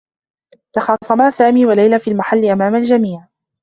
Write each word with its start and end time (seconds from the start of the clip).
تخاصما 0.73 1.29
سامي 1.29 1.65
و 1.65 1.71
ليلى 1.71 1.99
في 1.99 2.11
المحلّ 2.11 2.45
أمام 2.45 2.75
الجميع. 2.75 3.27